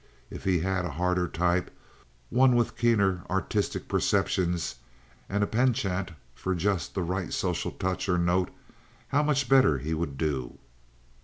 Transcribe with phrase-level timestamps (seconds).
[0.31, 1.69] If he had a harder type,
[2.31, 4.77] one with keener artistic perceptions
[5.29, 8.49] and a penchant for just the right social touch or note,
[9.09, 10.57] how much better he would do!